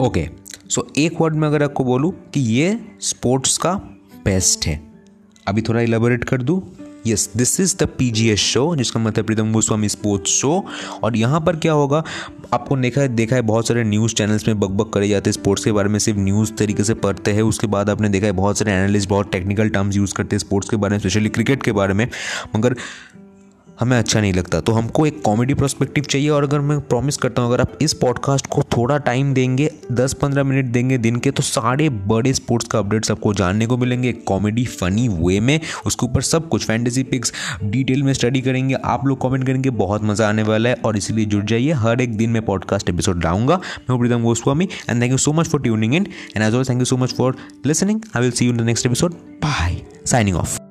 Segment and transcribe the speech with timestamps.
[0.00, 0.28] Okay
[0.70, 3.72] so एक word में अगर आपको बोलूँ कि ये स्पोर्ट्स का
[4.24, 4.80] बेस्ट है।
[5.46, 6.60] अभी थोड़ा इलेबोरेट कर दूँ।
[7.06, 10.64] Yes this is the P G S show जिसका मतलब प्रीतम गोस्वामी स्पोर्ट्स शो
[11.02, 12.02] और यहाँ पर क्या होगा,
[12.52, 15.64] आपको देखा है देखा है बहुत सारे न्यूज़ चैनल्स में बकबक करे जाते हैं स्पोर्ट्स
[15.64, 18.58] के बारे में, सिर्फ़ न्यूज़ तरीके से पढ़ते हैं। उसके बाद आपने देखा है बहुत
[18.58, 21.72] सारे एनालिस्ट बहुत टेक्निकल टर्म्स यूज़ करते हैं स्पोर्ट्स के बारे में स्पेशली क्रिकेट के
[21.72, 22.08] बारे में।
[22.56, 22.76] मगर
[23.80, 27.42] हमें अच्छा नहीं लगता। तो हमको एक कॉमेडी प्रोस्पेक्टिव चाहिए और अगर मैं प्रॉमिस करता
[27.42, 31.42] हूँ, अगर आप इस पॉडकास्ट को थोड़ा टाइम देंगे 10-15 मिनट देंगे दिन के तो
[31.42, 36.06] सारे बड़े स्पोर्ट्स का अपडेट्स आपको जानने को मिलेंगे एक कॉमेडी फनी वे में। उसके
[36.06, 37.32] ऊपर सब कुछ फैंटेसी पिक्स
[37.64, 41.24] डिटेल में स्टडी करेंगे, आप लोग कॉमेंट करेंगे, बहुत मज़ा आने वाला है। और इसीलिए
[41.24, 45.18] जुड़ जाइए, हर एक दिन मैं पॉडकास्ट एपिसोड लाऊँगा। मैं Pritam Goswami and thank you
[45.18, 47.36] so much for tuning in and as all thank you so much for
[47.66, 49.14] listening I will see you in the next episode
[49.44, 50.65] bye signing off